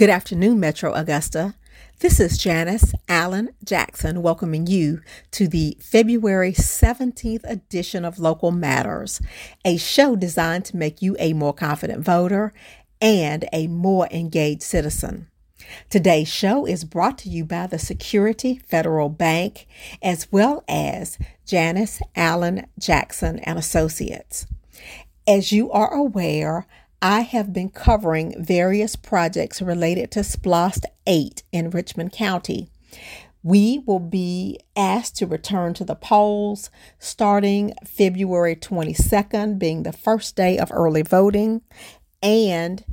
[0.00, 1.56] Good afternoon, Metro Augusta.
[1.98, 5.02] This is Janice Allen Jackson welcoming you
[5.32, 9.20] to the February 17th edition of Local Matters,
[9.62, 12.54] a show designed to make you a more confident voter
[13.02, 15.26] and a more engaged citizen.
[15.90, 19.66] Today's show is brought to you by the Security Federal Bank
[20.02, 24.46] as well as Janice Allen Jackson and Associates.
[25.28, 26.66] As you are aware,
[27.02, 32.68] I have been covering various projects related to SPLOST 8 in Richmond County.
[33.42, 36.68] We will be asked to return to the polls
[36.98, 41.62] starting February 22nd, being the first day of early voting,
[42.22, 42.84] and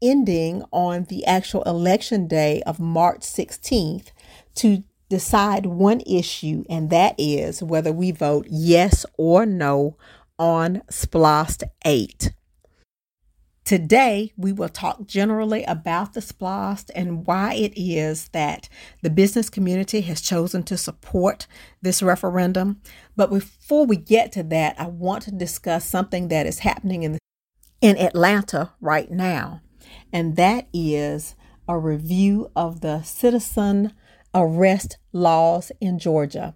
[0.00, 4.12] ending on the actual election day of March 16th
[4.54, 9.96] to decide one issue, and that is whether we vote yes or no
[10.38, 12.30] on SPLOST 8.
[13.66, 18.68] Today, we will talk generally about the SPLOST and why it is that
[19.02, 21.48] the business community has chosen to support
[21.82, 22.80] this referendum.
[23.16, 27.18] But before we get to that, I want to discuss something that is happening in,
[27.80, 29.62] in Atlanta right now,
[30.12, 31.34] and that is
[31.66, 33.94] a review of the citizen
[34.32, 36.54] arrest laws in Georgia.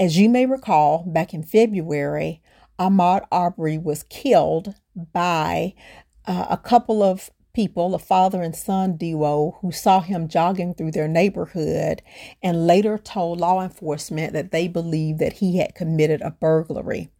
[0.00, 2.40] As you may recall, back in February,
[2.78, 4.74] Ahmaud Arbery was killed
[5.12, 5.74] by
[6.26, 10.92] uh, a couple of people, a father and son duo, who saw him jogging through
[10.92, 12.02] their neighborhood
[12.42, 17.10] and later told law enforcement that they believed that he had committed a burglary.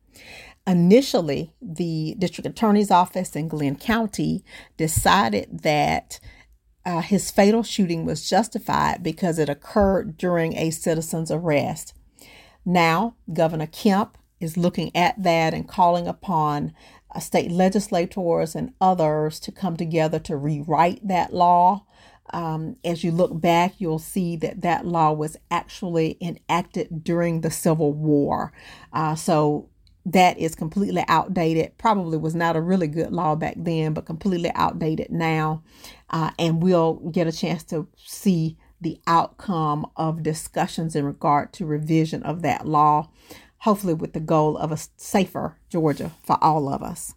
[0.67, 4.45] Initially, the district attorney's office in Glynn County
[4.77, 6.21] decided that
[6.85, 11.95] uh, his fatal shooting was justified because it occurred during a citizen's arrest.
[12.65, 16.75] Now, Governor Kemp is looking at that and calling upon
[17.21, 21.85] state legislators and others to come together to rewrite that law.
[22.33, 27.51] Um, as you look back, you'll see that that law was actually enacted during the
[27.51, 28.53] Civil War.
[28.93, 29.69] Uh, so
[30.07, 31.77] that is completely outdated.
[31.79, 35.63] Probably was not a really good law back then, but completely outdated now.
[36.11, 41.65] Uh, and we'll get a chance to see the outcome of discussions in regard to
[41.65, 43.09] revision of that law
[43.63, 47.15] hopefully with the goal of a safer Georgia for all of us.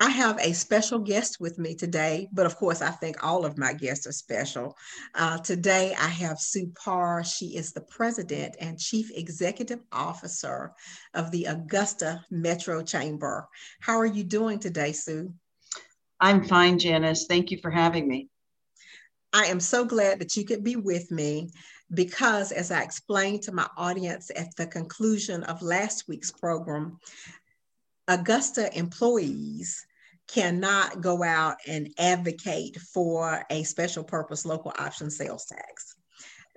[0.00, 3.58] I have a special guest with me today, but of course, I think all of
[3.58, 4.76] my guests are special.
[5.14, 7.24] Uh, today, I have Sue Parr.
[7.24, 10.72] She is the president and chief executive officer
[11.14, 13.48] of the Augusta Metro Chamber.
[13.80, 15.32] How are you doing today, Sue?
[16.20, 17.26] I'm fine, Janice.
[17.28, 18.28] Thank you for having me.
[19.32, 21.50] I am so glad that you could be with me
[21.92, 26.98] because, as I explained to my audience at the conclusion of last week's program,
[28.08, 29.86] Augusta employees
[30.28, 35.96] cannot go out and advocate for a special purpose local option sales tax.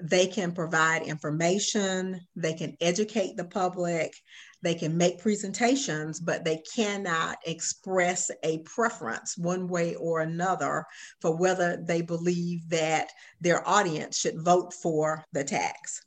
[0.02, 4.14] They can provide information, they can educate the public,
[4.62, 10.86] they can make presentations, but they cannot express a preference one way or another
[11.20, 16.02] for whether they believe that their audience should vote for the tax.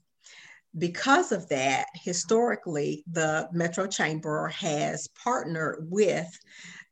[0.76, 6.28] Because of that, historically, the Metro Chamber has partnered with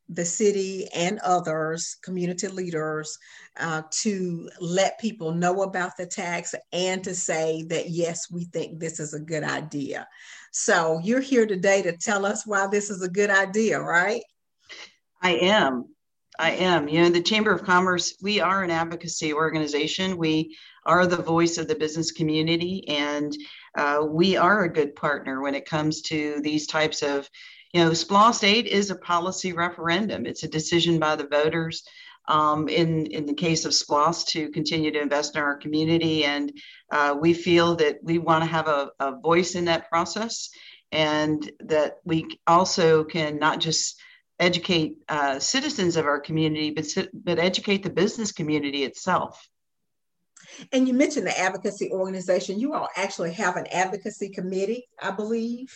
[0.08, 3.18] the city and others, community leaders,
[3.58, 8.78] uh, to let people know about the tax and to say that, yes, we think
[8.78, 10.06] this is a good idea.
[10.50, 14.22] So you're here today to tell us why this is a good idea, right?
[15.22, 15.86] I am.
[16.38, 16.88] I am.
[16.88, 20.16] You know, the Chamber of Commerce, we are an advocacy organization.
[20.16, 23.32] We are the voice of the business community, and
[23.78, 27.28] uh, we are a good partner when it comes to these types of
[27.72, 30.26] you know, SPLOST 8 is a policy referendum.
[30.26, 31.84] It's a decision by the voters
[32.28, 36.24] um, in, in the case of SPLOST to continue to invest in our community.
[36.24, 36.52] And
[36.90, 40.50] uh, we feel that we want to have a, a voice in that process
[40.92, 44.00] and that we also can not just
[44.38, 49.48] educate uh, citizens of our community, but, but educate the business community itself.
[50.72, 52.60] And you mentioned the advocacy organization.
[52.60, 55.72] You all actually have an advocacy committee, I believe.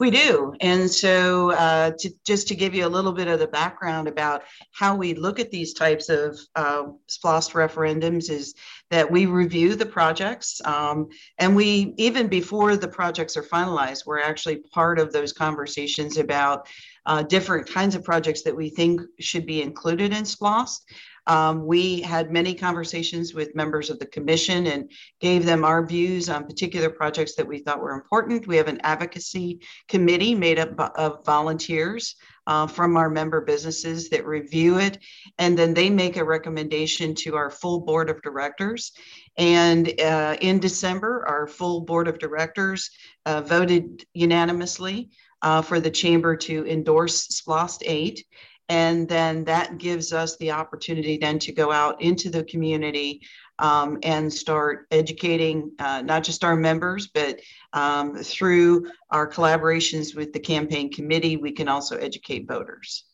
[0.00, 0.54] We do.
[0.60, 4.44] And so, uh, to, just to give you a little bit of the background about
[4.72, 8.54] how we look at these types of uh, SPLOST referendums, is
[8.90, 10.60] that we review the projects.
[10.64, 11.08] Um,
[11.38, 16.68] and we, even before the projects are finalized, we're actually part of those conversations about
[17.06, 20.84] uh, different kinds of projects that we think should be included in SPLOST.
[21.28, 24.90] Um, we had many conversations with members of the commission and
[25.20, 28.46] gave them our views on particular projects that we thought were important.
[28.46, 32.16] We have an advocacy committee made up of volunteers
[32.46, 34.98] uh, from our member businesses that review it,
[35.38, 38.92] and then they make a recommendation to our full board of directors.
[39.36, 42.90] And uh, in December, our full board of directors
[43.26, 45.10] uh, voted unanimously
[45.42, 48.24] uh, for the chamber to endorse SPLOST 8.
[48.68, 53.22] And then that gives us the opportunity then to go out into the community
[53.58, 57.40] um, and start educating uh, not just our members, but
[57.72, 63.04] um, through our collaborations with the campaign committee, we can also educate voters.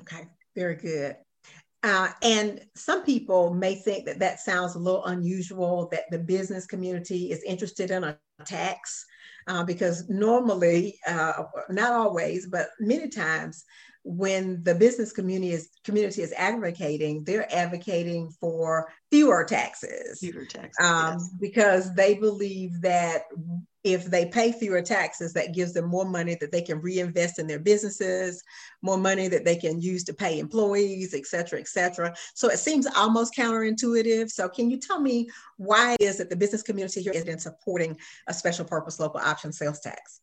[0.00, 1.16] Okay, very good.
[1.82, 6.66] Uh, and some people may think that that sounds a little unusual that the business
[6.66, 9.04] community is interested in a tax
[9.46, 13.64] uh, because normally, uh, not always, but many times,
[14.08, 20.20] when the business community is community is advocating, they're advocating for fewer taxes.
[20.20, 21.30] Fewer taxes, um, yes.
[21.40, 23.24] because they believe that
[23.82, 27.48] if they pay fewer taxes, that gives them more money that they can reinvest in
[27.48, 28.42] their businesses,
[28.80, 32.14] more money that they can use to pay employees, et cetera, et cetera.
[32.34, 34.30] So it seems almost counterintuitive.
[34.30, 37.40] So can you tell me why it is that the business community here is in
[37.40, 37.98] supporting
[38.28, 40.20] a special purpose local option sales tax?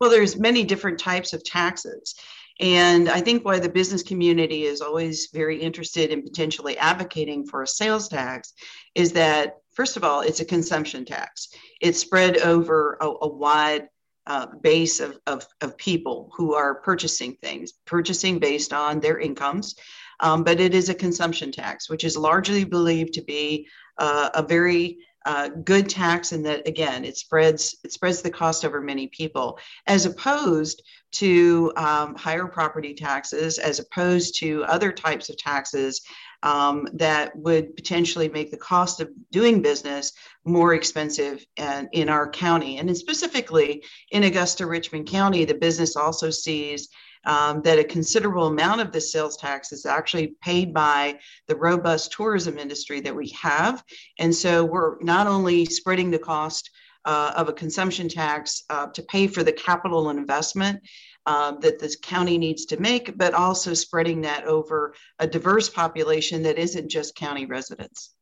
[0.00, 2.14] Well, there's many different types of taxes.
[2.60, 7.62] And I think why the business community is always very interested in potentially advocating for
[7.62, 8.52] a sales tax
[8.94, 11.48] is that, first of all, it's a consumption tax.
[11.80, 13.88] It's spread over a, a wide
[14.26, 19.74] uh, base of, of, of, people who are purchasing things, purchasing based on their incomes.
[20.20, 23.66] Um, but it is a consumption tax, which is largely believed to be
[23.96, 28.64] uh, a very uh, good tax and that again it spreads it spreads the cost
[28.64, 30.82] over many people as opposed
[31.12, 36.00] to um, higher property taxes as opposed to other types of taxes
[36.42, 40.12] um, that would potentially make the cost of doing business
[40.44, 42.78] more expensive and in our county.
[42.78, 46.88] And specifically in augusta richmond county the business also sees
[47.24, 51.18] um, that a considerable amount of the sales tax is actually paid by
[51.48, 53.82] the robust tourism industry that we have.
[54.18, 56.70] And so we're not only spreading the cost
[57.04, 60.80] uh, of a consumption tax uh, to pay for the capital and investment
[61.26, 66.42] uh, that this county needs to make, but also spreading that over a diverse population
[66.42, 68.14] that isn't just county residents.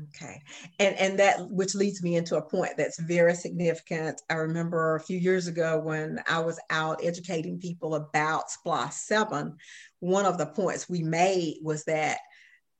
[0.00, 0.40] Okay.
[0.78, 4.22] And and that which leads me into a point that's very significant.
[4.30, 9.56] I remember a few years ago when I was out educating people about SPLOST 7,
[10.00, 12.18] one of the points we made was that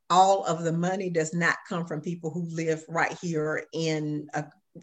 [0.09, 4.29] all of the money does not come from people who live right here in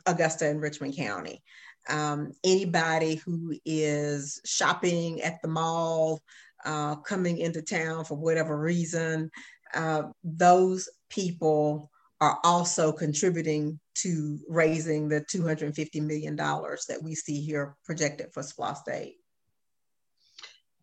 [0.05, 1.43] Augusta and Richmond County.
[1.87, 6.21] Um, anybody who is shopping at the mall,
[6.63, 9.31] uh, coming into town for whatever reason,
[9.73, 11.91] uh, those people
[12.21, 18.89] are also contributing to raising the $250 million that we see here projected for SPLOST
[18.89, 19.15] 8.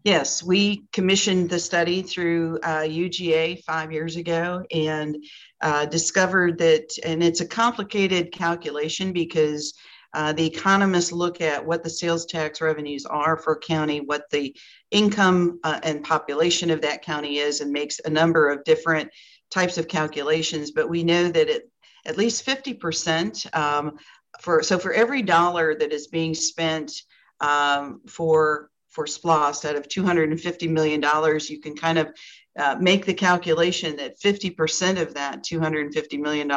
[0.04, 5.16] Yes, we commissioned the study through uh, UGA five years ago and
[5.62, 9.74] uh, discovered that, and it's a complicated calculation because
[10.14, 14.22] uh, the economists look at what the sales tax revenues are for a county, what
[14.30, 14.56] the
[14.92, 19.10] income uh, and population of that county is, and makes a number of different
[19.50, 21.70] types of calculations, but we know that it,
[22.04, 23.96] at least 50% um,
[24.40, 26.92] for, so for every dollar that is being spent
[27.40, 31.02] um, for, for SPLOST out of $250 million,
[31.48, 32.12] you can kind of
[32.58, 36.50] uh, make the calculation that 50% of that $250 million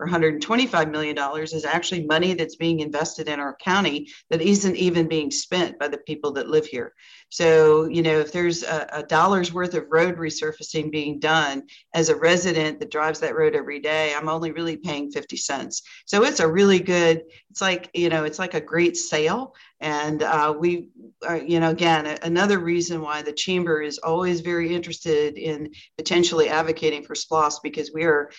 [0.00, 5.08] or $125 million is actually money that's being invested in our county that isn't even
[5.08, 6.92] being spent by the people that live here.
[7.28, 12.08] So, you know, if there's a, a, dollar's worth of road resurfacing being done as
[12.08, 15.82] a resident that drives that road every day, I'm only really paying 50 cents.
[16.06, 19.54] So it's a really good, it's like, you know, it's like a great sale.
[19.84, 20.88] And uh, we,
[21.26, 26.48] are, you know, again, another reason why the chamber is always very interested in potentially
[26.48, 28.30] advocating for SPLOST because we are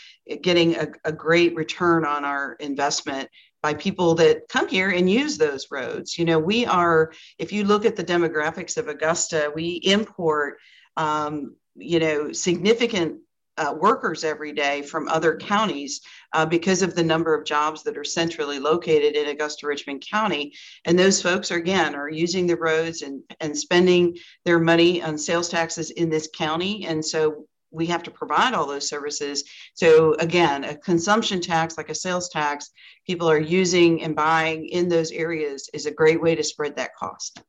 [0.41, 3.29] getting a, a great return on our investment
[3.61, 6.17] by people that come here and use those roads.
[6.17, 10.57] You know, we are, if you look at the demographics of Augusta, we import,
[10.97, 13.19] um, you know, significant
[13.57, 16.01] uh, workers every day from other counties
[16.33, 20.53] uh, because of the number of jobs that are centrally located in Augusta Richmond County.
[20.85, 25.17] And those folks are again are using the roads and, and spending their money on
[25.17, 26.85] sales taxes in this county.
[26.85, 29.43] And so we have to provide all those services.
[29.73, 32.71] So again, a consumption tax like a sales tax,
[33.05, 36.95] people are using and buying in those areas is a great way to spread that
[36.95, 37.41] cost.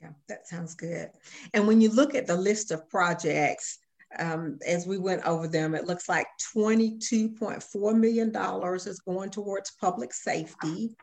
[0.00, 1.10] Yeah, that sounds good.
[1.52, 3.79] And when you look at the list of projects,
[4.18, 8.34] um, as we went over them, it looks like $22.4 million
[8.74, 10.96] is going towards public safety.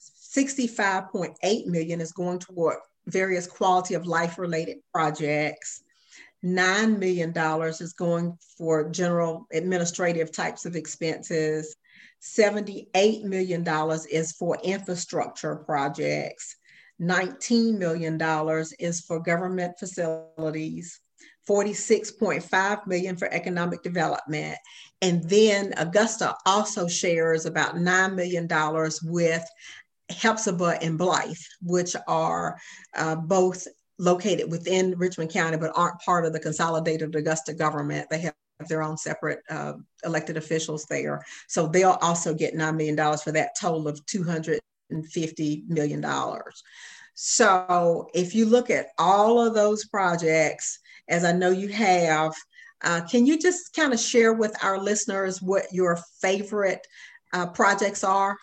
[0.00, 5.82] 65.8 million is going toward various quality of life related projects.
[6.44, 7.32] $9 million
[7.80, 11.74] is going for general administrative types of expenses.
[12.22, 13.64] $78 million
[14.10, 16.56] is for infrastructure projects.
[17.00, 18.20] $19 million
[18.78, 21.00] is for government facilities.
[21.48, 24.56] 46.5 million for economic development.
[25.02, 28.48] And then Augusta also shares about $9 million
[29.04, 29.44] with
[30.10, 32.58] Hephzibah and Blythe, which are
[32.96, 33.66] uh, both
[33.98, 38.08] located within Richmond County, but aren't part of the consolidated Augusta government.
[38.10, 38.34] They have
[38.68, 39.74] their own separate uh,
[40.04, 41.24] elected officials there.
[41.48, 44.60] So they'll also get $9 million for that total of $250
[45.68, 46.04] million.
[47.14, 52.32] So if you look at all of those projects, as I know you have,
[52.82, 56.86] uh, can you just kind of share with our listeners what your favorite
[57.32, 58.36] uh, projects are?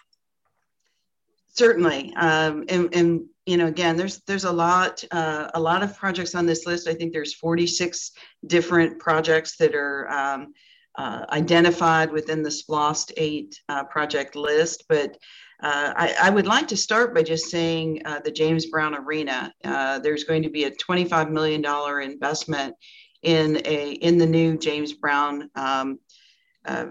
[1.54, 5.98] Certainly, um, and, and you know, again, there's there's a lot uh, a lot of
[5.98, 6.88] projects on this list.
[6.88, 8.12] I think there's 46
[8.48, 10.54] different projects that are um,
[10.98, 14.86] uh, identified within the SPLOST 8 uh, project list.
[14.88, 15.18] But
[15.62, 19.54] uh, I, I, would like to start by just saying uh, the James Brown Arena.
[19.64, 21.64] Uh, there's going to be a $25 million
[22.02, 22.76] investment
[23.22, 26.00] in a in the new James Brown um,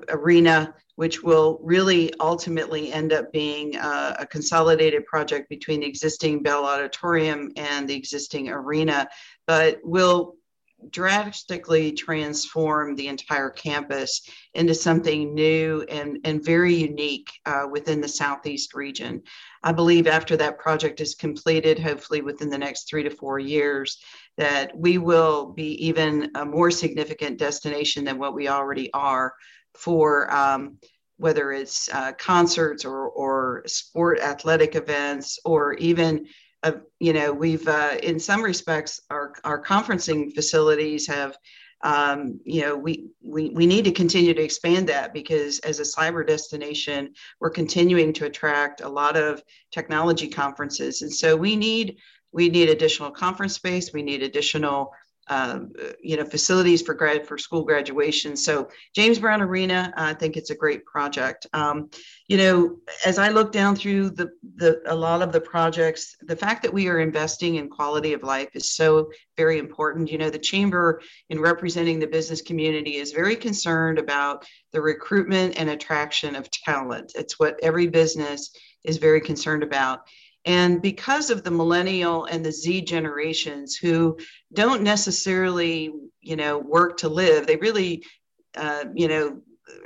[0.09, 6.43] arena which will really ultimately end up being a, a, consolidated project between the existing
[6.43, 9.09] Bell Auditorium and the existing arena,
[9.47, 10.37] but will
[10.91, 14.23] drastically transform the entire campus
[14.55, 19.23] into something new and, and very unique uh, within the Southeast region.
[19.63, 23.99] I believe after that project is completed, hopefully within the next three to four years,
[24.39, 29.35] that we will be even a more significant destination than what we already are
[29.75, 30.79] for um,
[31.21, 36.27] whether it's uh, concerts or, or sport athletic events or even
[36.62, 41.37] uh, you know we've uh, in some respects our, our conferencing facilities have
[41.83, 45.83] um, you know we, we we need to continue to expand that because as a
[45.83, 51.02] cyber destination we're continuing to attract a lot of technology conferences.
[51.02, 51.97] And so we need
[52.33, 53.93] we need additional conference space.
[53.93, 54.93] We need additional
[55.31, 55.73] um,
[56.03, 58.37] you know, facilities for grad for school graduation.
[58.37, 61.47] So James Brown Arena, I think it's a great project.
[61.53, 61.89] Um,
[62.27, 66.35] you know, as I look down through the the a lot of the projects, the
[66.35, 70.11] fact that we are investing in quality of life is so very important.
[70.11, 75.57] You know, the chamber in representing the business community is very concerned about the recruitment
[75.57, 77.13] and attraction of talent.
[77.15, 78.51] It's what every business
[78.83, 80.09] is very concerned about.
[80.44, 84.18] And because of the millennial and the Z generations who
[84.52, 88.04] don't necessarily, you know, work to live, they really,
[88.56, 89.40] uh, you know,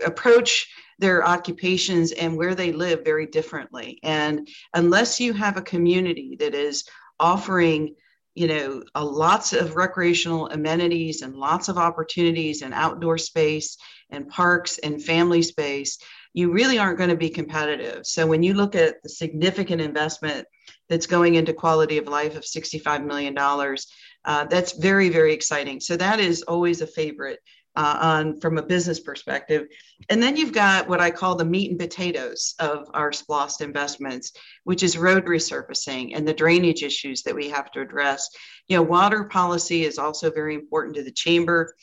[0.06, 0.68] approach
[0.98, 3.98] their occupations and where they live very differently.
[4.02, 6.84] And unless you have a community that is
[7.18, 7.96] offering,
[8.34, 13.76] you know, lots of recreational amenities and lots of opportunities and outdoor space
[14.10, 15.98] and parks and family space,
[16.34, 18.04] you really aren't going to be competitive.
[18.04, 20.46] So when you look at the significant investment
[20.88, 25.80] that's going into quality of life of $65 million, uh, that's very, very exciting.
[25.80, 27.38] So that is always a favorite
[27.76, 29.66] uh, on from a business perspective.
[30.08, 34.32] And then you've got what I call the meat and potatoes of our SPLOST investments,
[34.64, 38.28] which is road resurfacing and the drainage issues that we have to address.
[38.68, 41.74] You know, water policy is also very important to the chamber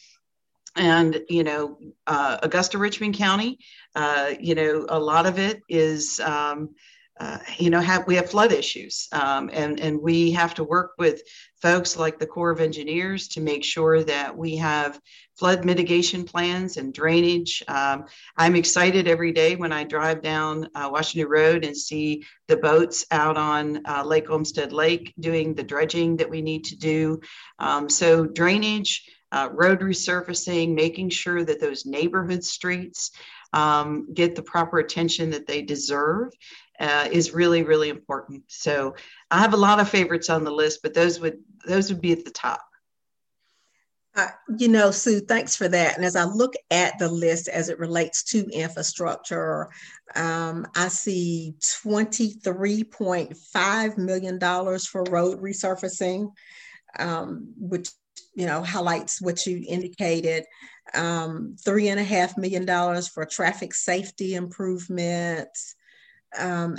[0.75, 1.77] and you know
[2.07, 3.59] uh, augusta richmond county
[3.95, 6.69] uh, you know a lot of it is um,
[7.19, 10.93] uh, you know have we have flood issues um, and and we have to work
[10.97, 11.21] with
[11.61, 14.99] folks like the corps of engineers to make sure that we have
[15.37, 17.63] flood mitigation plans and drainage.
[17.67, 18.05] Um,
[18.37, 23.05] i'm excited every day when i drive down uh, washington road and see the boats
[23.11, 27.19] out on uh, lake olmstead lake doing the dredging that we need to do.
[27.59, 33.11] Um, so drainage uh, road resurfacing, making sure that those neighborhood streets
[33.53, 36.31] um, get the proper attention that they deserve
[36.79, 38.43] uh, is really, really important.
[38.47, 38.95] So
[39.29, 42.11] I have a lot of favorites on the list, but those would those would be
[42.11, 42.61] at the top.
[44.13, 44.27] Uh,
[44.57, 45.95] you know, Sue, thanks for that.
[45.95, 49.69] And as I look at the list as it relates to infrastructure,
[50.15, 54.37] um, I see $23.5 million
[54.79, 56.29] for road resurfacing,
[56.99, 57.87] um, which
[58.33, 60.45] you know, highlights what you indicated.
[60.93, 65.75] Um, three and a half million dollars for traffic safety improvements.
[66.37, 66.77] Um,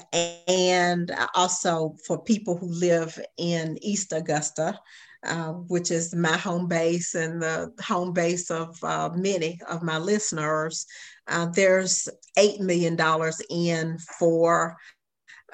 [0.49, 4.79] and also for people who live in East Augusta,
[5.25, 9.99] uh, which is my home base and the home base of uh, many of my
[9.99, 10.87] listeners.
[11.29, 12.99] Uh, there's $8 million
[13.51, 14.77] in for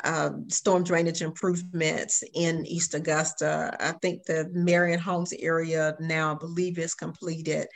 [0.04, 3.76] um, storm drainage improvements in East Augusta.
[3.80, 7.66] I think the Marion Homes area now, I believe, is completed.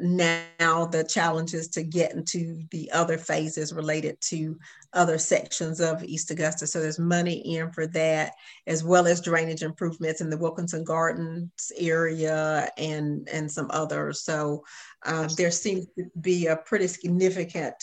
[0.00, 4.58] Now the challenge is to get into the other phases related to
[4.94, 6.66] other sections of East Augusta.
[6.66, 8.32] So there's money in for that,
[8.66, 14.22] as well as drainage improvements in the Wilkinson Gardens area and and some others.
[14.22, 14.64] So
[15.04, 17.74] um, there seems to be a pretty significant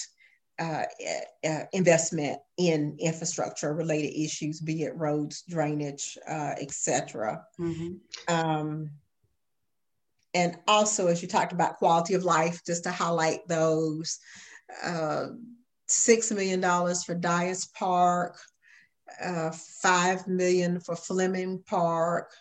[0.59, 0.83] uh,
[1.47, 7.43] uh, investment in infrastructure related issues, be it roads, drainage, uh, etc.
[7.59, 7.93] Mm-hmm.
[8.33, 8.91] Um,
[10.33, 14.19] and also, as you talked about quality of life, just to highlight those,
[14.83, 15.27] uh,
[15.87, 18.37] six million dollars for Dyess Park,
[19.23, 19.51] uh,
[19.81, 22.31] five million for Fleming Park,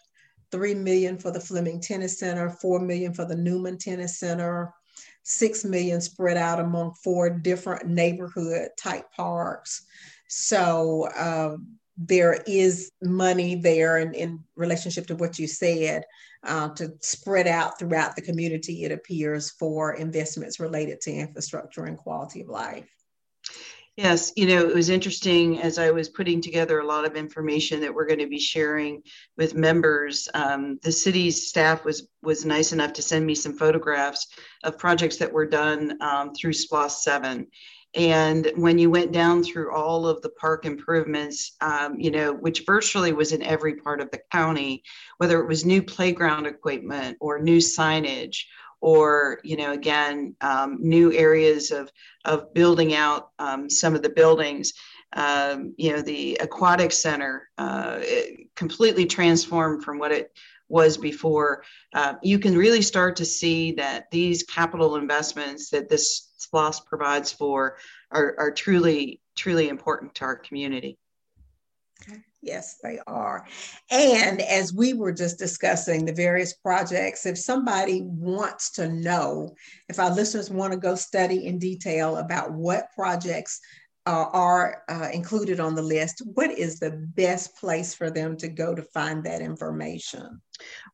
[0.51, 4.73] 3 million for the Fleming Tennis Center, 4 million for the Newman Tennis Center,
[5.29, 9.83] six million spread out among four different neighborhood type parks.
[10.29, 11.57] So uh,
[11.99, 16.05] there is money there in, in relationship to what you said
[16.45, 21.99] uh, to spread out throughout the community, it appears, for investments related to infrastructure and
[21.99, 22.89] quality of life.
[23.99, 27.81] Yes, you know, it was interesting as I was putting together a lot of information
[27.81, 29.03] that we're going to be sharing
[29.37, 30.29] with members.
[30.35, 34.29] Um, the city's staff was was nice enough to send me some photographs
[34.63, 37.49] of projects that were done um, through SPLOST 7.
[37.97, 42.63] And when you went down through all of the park improvements, um, you know, which
[42.67, 44.85] virtually was in every part of the county,
[45.17, 48.45] whether it was new playground equipment or new signage
[48.81, 51.91] or you know again um, new areas of
[52.25, 54.73] of building out um, some of the buildings
[55.15, 58.01] um, you know the aquatic center uh,
[58.55, 60.33] completely transformed from what it
[60.69, 61.65] was before.
[61.95, 67.33] Uh, you can really start to see that these capital investments that this SPLOST provides
[67.33, 67.79] for
[68.11, 70.99] are, are truly truly important to our community
[72.49, 73.45] Yes, they are.
[73.91, 79.55] And as we were just discussing the various projects, if somebody wants to know,
[79.91, 83.61] if our listeners want to go study in detail about what projects
[84.09, 88.49] uh, are uh, included on the list, what is the best place for them to
[88.49, 90.41] go to find that information?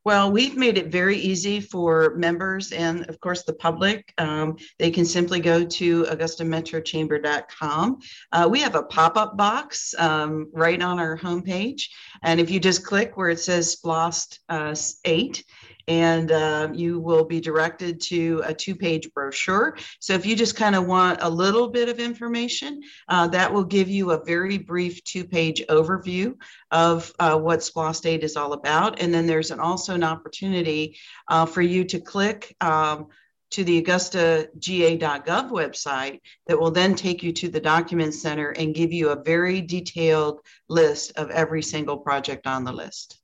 [0.03, 4.13] Well, we've made it very easy for members and, of course, the public.
[4.17, 7.99] Um, they can simply go to augustametrochamber.com.
[8.33, 11.83] Uh, we have a pop up box um, right on our homepage.
[12.21, 14.75] And if you just click where it says SPLOST uh,
[15.05, 15.43] 8,
[15.87, 19.77] and uh, you will be directed to a two page brochure.
[19.99, 23.63] So if you just kind of want a little bit of information, uh, that will
[23.63, 26.35] give you a very brief two page overview
[26.71, 29.01] of uh, what SPLOST 8 is all about.
[29.01, 32.55] And then there's an, also an opportunity uh, for you to click.
[32.61, 33.07] Um,
[33.51, 38.91] to the augustaga.gov website that will then take you to the document center and give
[38.91, 43.21] you a very detailed list of every single project on the list.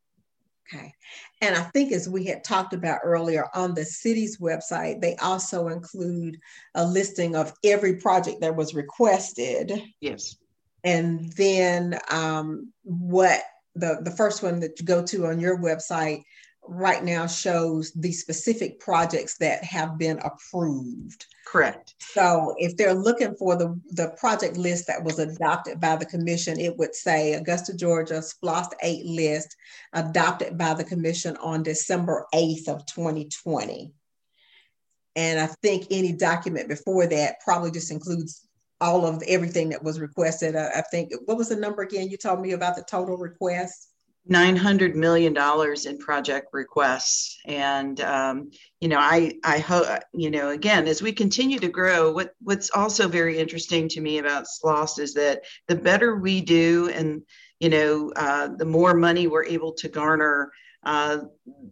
[0.74, 0.94] Okay.
[1.42, 5.70] And I think, as we had talked about earlier, on the city's website, they also
[5.70, 6.40] include
[6.76, 9.82] a listing of every project that was requested.
[10.00, 10.38] Yes.
[10.84, 13.42] And then um, what
[13.76, 16.24] the, the first one that you go to on your website
[16.68, 21.26] right now shows the specific projects that have been approved.
[21.46, 21.96] Correct.
[22.00, 26.60] So if they're looking for the, the project list that was adopted by the commission,
[26.60, 29.56] it would say Augusta, Georgia SPLOST 8 list
[29.94, 33.92] adopted by the commission on December 8th of 2020.
[35.16, 38.48] And I think any document before that probably just includes
[38.80, 40.56] all of everything that was requested.
[40.56, 42.10] I, I think, what was the number again?
[42.10, 43.91] You told me about the total request?
[44.28, 50.50] 900 million dollars in project requests and um, you know i i hope you know
[50.50, 55.00] again as we continue to grow what what's also very interesting to me about SPLOST
[55.00, 57.24] is that the better we do and
[57.60, 60.52] you know uh, the more money we're able to garner
[60.84, 61.20] uh,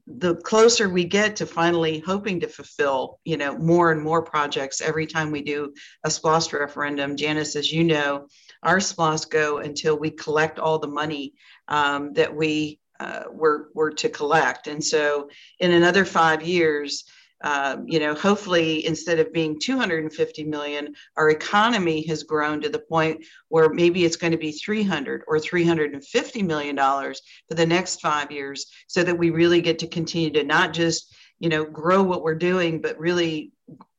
[0.05, 4.81] the closer we get to finally hoping to fulfill, you know, more and more projects
[4.81, 7.17] every time we do a SPLOST referendum.
[7.17, 8.27] Janice, as you know,
[8.61, 11.33] our SPLOST go until we collect all the money
[11.69, 14.67] um, that we uh, were, were to collect.
[14.67, 15.29] And so
[15.59, 17.05] in another five years,
[17.41, 22.79] um, you know, hopefully instead of being 250 million, our economy has grown to the
[22.79, 28.01] point where maybe it's going to be 300 or 350 million dollars for the next
[28.01, 32.03] five years, so that we really get to continue to not just, you know, grow
[32.03, 33.53] what we're doing, but really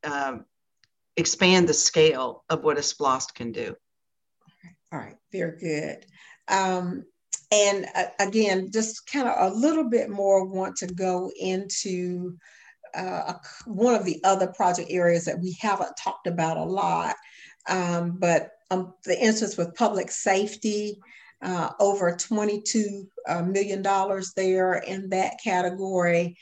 [0.04, 0.44] um,
[1.16, 3.74] expand the scale of what a SPLOST can do.
[4.92, 6.04] All right, very good.
[6.48, 7.04] Um,
[7.50, 12.36] and uh, again, just kind of a little bit more want to go into
[12.94, 13.34] uh,
[13.66, 17.16] one of the other project areas that we haven't talked about a lot.
[17.68, 20.98] Um, but um, the instance with public safety,
[21.42, 26.36] uh, over $22 uh, there in that category.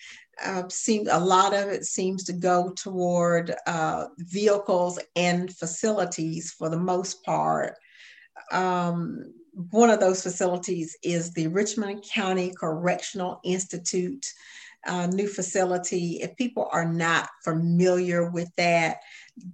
[0.44, 6.68] Uh, seems a lot of it seems to go toward uh, vehicles and facilities for
[6.68, 7.74] the most part.
[8.52, 9.34] Um,
[9.70, 14.24] one of those facilities is the Richmond County Correctional Institute
[14.86, 16.20] uh, new facility.
[16.22, 18.98] If people are not familiar with that,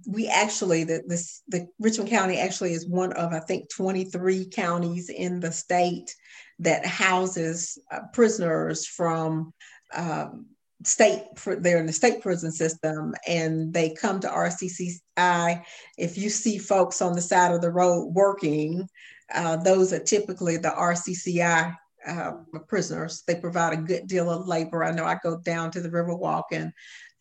[0.07, 5.09] we actually the this the Richmond County actually is one of I think 23 counties
[5.09, 6.15] in the state
[6.59, 9.53] that houses uh, prisoners from
[9.95, 10.45] um,
[10.83, 11.23] state
[11.59, 15.63] they're in the state prison system and they come to RCCI.
[15.97, 18.87] If you see folks on the side of the road working,
[19.33, 21.75] uh, those are typically the RCCI
[22.07, 22.31] uh,
[22.67, 23.23] prisoners.
[23.25, 24.83] They provide a good deal of labor.
[24.83, 26.71] I know I go down to the Riverwalk and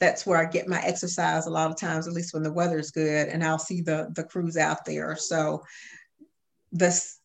[0.00, 2.78] that's where I get my exercise a lot of times, at least when the weather
[2.78, 5.16] is good, and I'll see the the crews out there.
[5.16, 5.62] So
[6.72, 7.20] this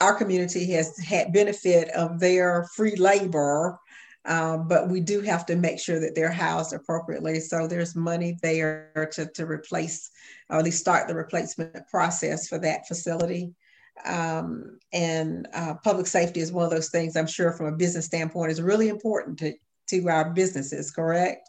[0.00, 3.78] our community has had benefit of their free labor,
[4.24, 7.40] um, but we do have to make sure that they're housed appropriately.
[7.40, 10.10] So there's money there to, to replace,
[10.50, 13.54] or at least start the replacement process for that facility.
[14.04, 18.06] Um, and uh, public safety is one of those things I'm sure from a business
[18.06, 19.54] standpoint is really important to,
[19.88, 21.48] to our businesses, correct?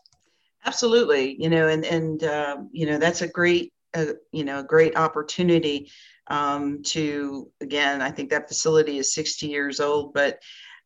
[0.66, 1.42] Absolutely.
[1.42, 5.90] You know, and, and uh, you know, that's a great, uh, you know, great opportunity
[6.28, 10.40] um, to, again, I think that facility is 60 years old, but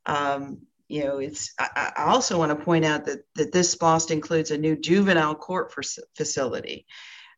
[0.06, 1.54] um, you know, it's.
[1.60, 5.34] I, I, also want to point out that that this SPLOST includes a new juvenile
[5.34, 5.74] court
[6.16, 6.86] facility.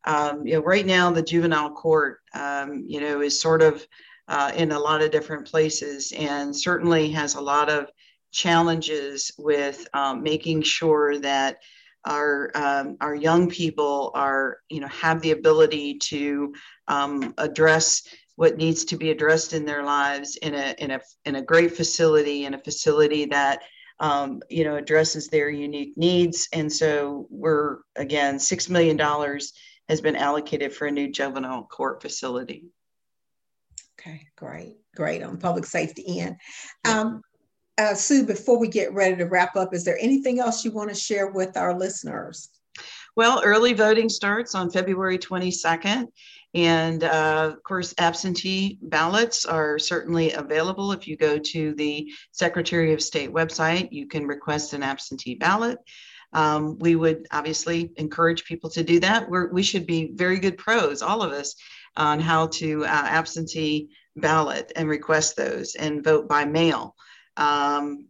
[0.04, 3.86] Um, you know, right now the juvenile court, um, you know, is sort of
[4.28, 7.90] uh, in a lot of different places and certainly has a lot of
[8.32, 11.58] challenges with um, making sure that
[12.06, 16.54] our um, our young people are you know have the ability to
[16.88, 18.04] um, address
[18.36, 21.76] what needs to be addressed in their lives in a in a in a great
[21.76, 23.62] facility in a facility that
[24.00, 26.48] um, you know addresses their unique needs.
[26.54, 29.54] And so we're again six million dollars
[29.88, 32.66] has been allocated for a new juvenile court facility
[34.06, 36.38] Okay, great, great on public safety end.
[36.88, 37.22] Um,
[37.80, 40.90] uh, Sue, before we get ready to wrap up, is there anything else you want
[40.90, 42.50] to share with our listeners?
[43.16, 46.08] Well, early voting starts on February 22nd.
[46.54, 50.92] And uh, of course, absentee ballots are certainly available.
[50.92, 55.80] If you go to the Secretary of State website, you can request an absentee ballot.
[56.32, 59.30] Um, we would obviously encourage people to do that.
[59.30, 61.56] We're, we should be very good pros, all of us,
[61.98, 66.96] on how to uh, absentee ballot and request those and vote by mail.
[67.38, 68.08] Um,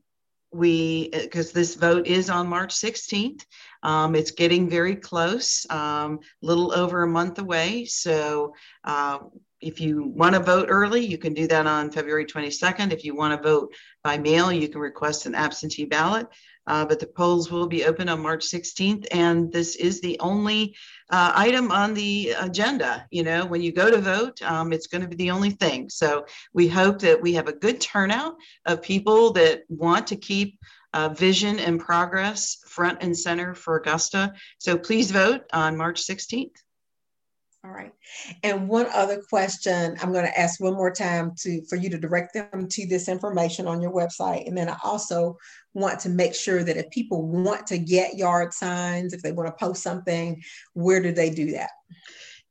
[0.51, 3.45] we because this vote is on March 16th.
[3.83, 7.85] Um, it's getting very close, a um, little over a month away.
[7.85, 9.19] So uh,
[9.61, 12.91] if you want to vote early, you can do that on February 22nd.
[12.91, 16.27] If you want to vote by mail, you can request an absentee ballot.
[16.67, 20.75] Uh, but the polls will be open on March 16th, and this is the only
[21.11, 23.05] uh, item on the agenda.
[23.11, 25.89] You know, when you go to vote, um, it's going to be the only thing.
[25.89, 30.57] So we hope that we have a good turnout of people that want to keep
[30.93, 34.33] uh, vision and progress front and center for Augusta.
[34.57, 36.55] So please vote on March 16th.
[37.65, 37.93] All right.
[38.43, 41.97] And one other question I'm going to ask one more time to for you to
[41.97, 44.47] direct them to this information on your website.
[44.47, 45.37] And then I also
[45.73, 49.47] want to make sure that if people want to get yard signs, if they want
[49.47, 51.71] to post something, where do they do that?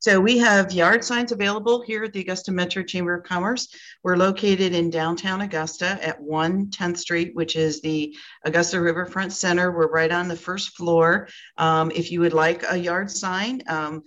[0.05, 3.69] So we have yard signs available here at the Augusta Metro Chamber of Commerce.
[4.03, 9.73] We're located in downtown Augusta at 1 10th Street, which is the Augusta Riverfront Center.
[9.73, 11.29] We're right on the first floor.
[11.57, 14.03] Um, if you would like a yard sign, um,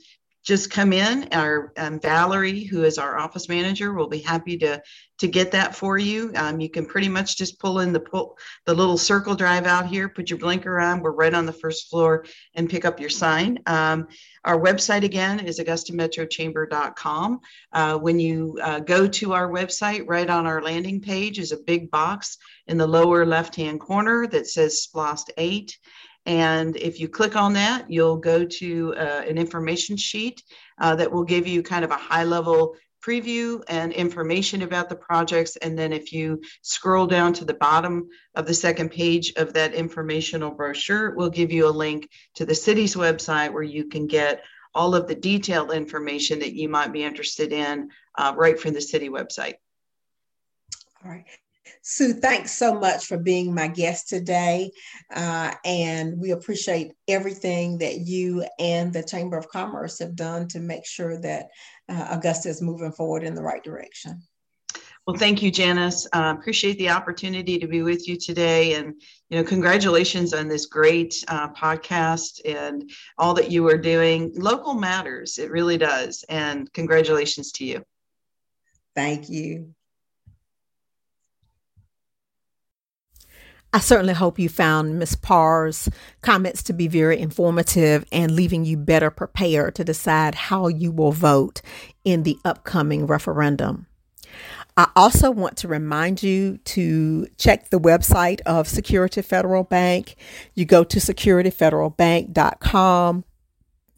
[0.47, 1.27] just come in.
[1.33, 4.81] Our um, Valerie, who is our office manager, will be happy to
[5.17, 6.31] to get that for you.
[6.35, 9.87] Um, you can pretty much just pull in the pull the little circle drive out
[9.87, 11.01] here, put your blinker on.
[11.01, 13.59] We're right on the first floor, and pick up your sign.
[13.65, 14.07] Um,
[14.45, 17.39] our website again is AugustaMetroChamber.com.
[17.73, 21.57] Uh, when you uh, go to our website, right on our landing page is a
[21.57, 25.77] big box in the lower left hand corner that says SPLOST 8
[26.27, 30.43] and if you click on that, you'll go to uh, an information sheet
[30.77, 34.95] uh, that will give you kind of a high level preview and information about the
[34.95, 35.55] projects.
[35.55, 39.73] And then if you scroll down to the bottom of the second page of that
[39.73, 44.43] informational brochure, we'll give you a link to the city's website where you can get
[44.75, 48.81] all of the detailed information that you might be interested in uh, right from the
[48.81, 49.55] city website.
[51.05, 51.25] All right.
[51.89, 54.71] Sue, thanks so much for being my guest today.
[55.09, 60.59] Uh, and we appreciate everything that you and the Chamber of Commerce have done to
[60.59, 61.47] make sure that
[61.87, 64.21] uh, Augusta is moving forward in the right direction.
[65.07, 66.05] Well, thank you, Janice.
[66.11, 70.65] Uh, appreciate the opportunity to be with you today, and you know, congratulations on this
[70.65, 74.33] great uh, podcast and all that you are doing.
[74.35, 77.85] Local matters; it really does, and congratulations to you.
[78.93, 79.73] Thank you.
[83.77, 85.17] I certainly hope you found Ms.
[85.17, 85.87] Parr's
[86.23, 91.11] comments to be very informative and leaving you better prepared to decide how you will
[91.11, 91.61] vote
[92.03, 93.85] in the upcoming referendum.
[94.75, 100.15] I also want to remind you to check the website of Security Federal Bank.
[100.55, 103.25] You go to securityfederalbank.com.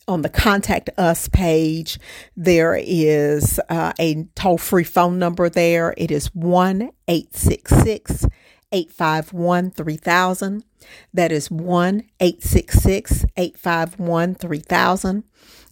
[0.10, 2.02] On the contact us page,
[2.36, 5.94] there is uh, a toll free phone number there.
[5.96, 8.26] It is 1 866
[8.72, 10.64] 851 3000.
[11.14, 15.24] That is 1 866 851 3000.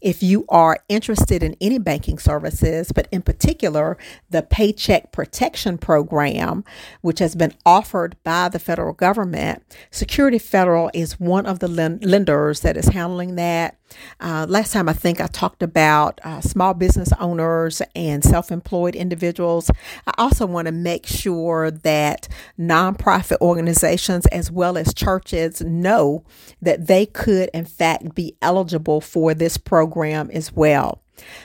[0.08, 3.98] If you are interested in any banking services, but in particular
[4.30, 6.64] the Paycheck Protection Program,
[7.02, 12.62] which has been offered by the federal government, Security Federal is one of the lenders
[12.62, 13.78] that is handling that.
[14.20, 18.96] Uh, last time I think I talked about uh, small business owners and self employed
[18.96, 19.70] individuals.
[20.06, 22.28] I also want to make sure that
[22.60, 26.24] nonprofit organizations as well as churches know
[26.62, 31.02] that they could, in fact, be eligible for this program as well.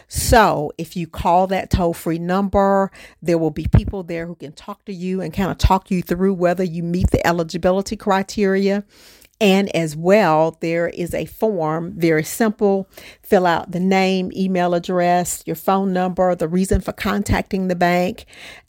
[0.07, 2.91] So, if you call that toll free number,
[3.23, 6.03] there will be people there who can talk to you and kind of talk you
[6.03, 8.85] through whether you meet the eligibility criteria.
[9.43, 12.89] And as well, there is a form, very simple.
[13.25, 18.27] Fill out the name, email address, your phone number, the reason for contacting the bank,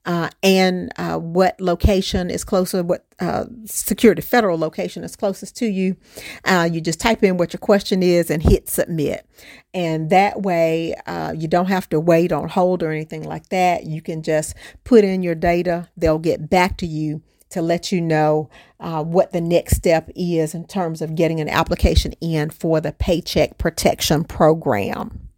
[0.07, 5.67] uh, and uh, what location is closer, what uh, security federal location is closest to
[5.67, 5.95] you.
[6.43, 9.27] Uh, you just type in what your question is and hit submit.
[9.75, 13.85] And that way, uh, you don't have to wait on hold or anything like that.
[13.85, 14.55] You can just
[14.85, 17.21] put in your data, they'll get back to you
[17.53, 21.49] to let you know uh, what the next step is in terms of getting an
[21.49, 25.29] application in for the Paycheck Protection Program.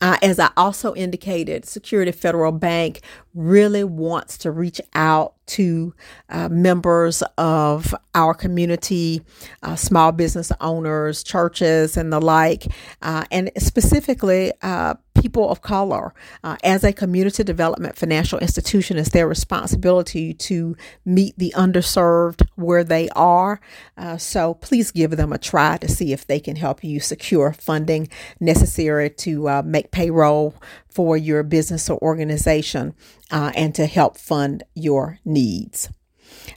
[0.00, 3.00] Uh, as I also indicated, Security Federal Bank
[3.38, 5.94] really wants to reach out to
[6.28, 9.22] uh, members of our community,
[9.62, 12.66] uh, small business owners, churches, and the like,
[13.00, 16.12] uh, and specifically uh, people of color.
[16.44, 22.84] Uh, as a community development financial institution, it's their responsibility to meet the underserved where
[22.84, 23.60] they are.
[23.96, 27.52] Uh, so please give them a try to see if they can help you secure
[27.52, 28.08] funding
[28.40, 30.54] necessary to make payroll
[30.90, 32.94] for your business or organization
[33.30, 35.90] uh, and to help fund your needs.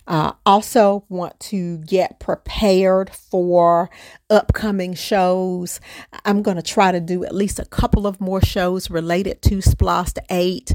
[0.07, 3.89] Uh, also, want to get prepared for
[4.29, 5.79] upcoming shows.
[6.25, 9.61] I'm going to try to do at least a couple of more shows related to
[9.61, 10.73] SPLOST 8.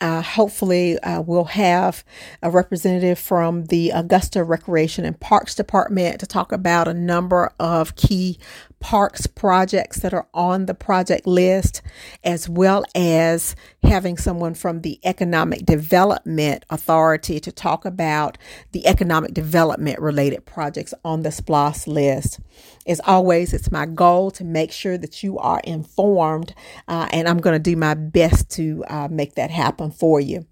[0.00, 2.04] Uh, hopefully, uh, we'll have
[2.42, 7.96] a representative from the Augusta Recreation and Parks Department to talk about a number of
[7.96, 8.38] key
[8.80, 11.82] parks projects that are on the project list,
[12.24, 18.38] as well as having someone from the Economic Development Authority to talk about
[18.72, 22.40] the economic development related projects on the SPLOST list.
[22.86, 26.54] As always, it's my goal to make sure that you are informed,
[26.88, 30.46] uh, and I'm going to do my best to uh, make that happen for you.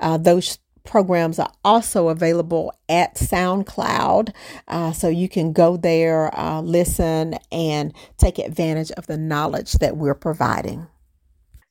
[0.00, 4.32] Uh, those programs are also available at SoundCloud.
[4.66, 9.98] Uh, so you can go there, uh, listen, and take advantage of the knowledge that
[9.98, 10.86] we're providing.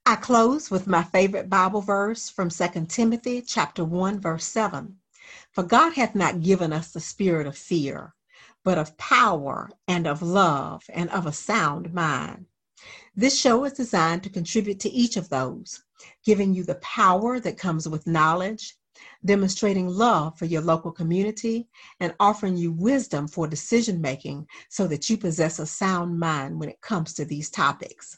[0.10, 4.96] I close with my favorite Bible verse from 2 Timothy chapter 1 verse 7.
[5.52, 8.16] For God hath not given us the spirit of fear,
[8.64, 12.46] but of power and of love and of a sound mind.
[13.18, 15.84] This show is designed to contribute to each of those,
[16.24, 18.78] giving you the power that comes with knowledge,
[19.26, 21.68] demonstrating love for your local community,
[22.00, 26.70] and offering you wisdom for decision making so that you possess a sound mind when
[26.70, 28.18] it comes to these topics.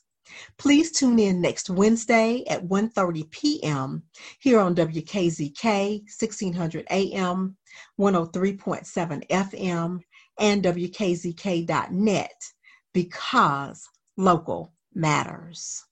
[0.57, 4.03] Please tune in next Wednesday at 1:30 p.m.
[4.39, 7.57] here on WKZK 1600 AM,
[7.99, 9.99] 103.7 FM,
[10.39, 12.43] and WKZK.net
[12.93, 13.87] because
[14.17, 15.85] local matters.